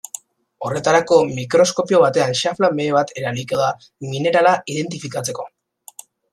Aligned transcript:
Horretarako 0.69 1.19
mikroskopio 1.39 1.99
batean 2.05 2.33
xafla-mehe 2.41 2.97
bat 2.97 3.15
erabiliko 3.23 3.61
da 3.63 3.71
minerala 4.17 4.57
identifikatzeko. 4.77 5.51